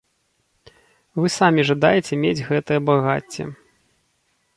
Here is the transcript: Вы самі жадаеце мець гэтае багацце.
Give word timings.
Вы 1.19 1.27
самі 1.39 1.61
жадаеце 1.69 2.13
мець 2.23 2.45
гэтае 2.49 2.79
багацце. 2.89 3.43